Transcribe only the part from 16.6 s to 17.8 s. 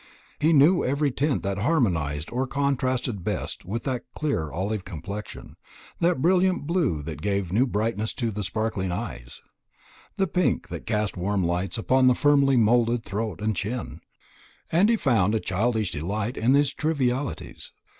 trivialities.